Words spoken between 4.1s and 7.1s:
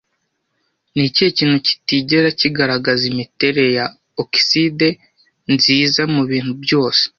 okiside nziza mubintu byose